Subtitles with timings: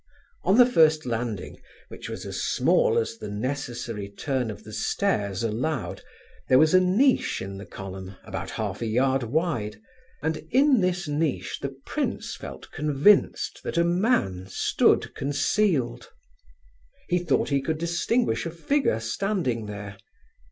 [0.43, 5.43] On the first landing, which was as small as the necessary turn of the stairs
[5.43, 6.01] allowed,
[6.49, 9.79] there was a niche in the column, about half a yard wide,
[10.23, 16.09] and in this niche the prince felt convinced that a man stood concealed.
[17.07, 19.97] He thought he could distinguish a figure standing there.